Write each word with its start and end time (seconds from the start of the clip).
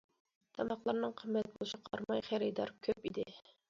تاماقلىرىنىڭ 0.59 1.13
قىممەت 1.23 1.53
بولۇشىغا 1.59 1.89
قارىماي، 1.93 2.27
خېرىدارى 2.33 2.79
كۆپ 2.87 3.09
ئىدى. 3.11 3.33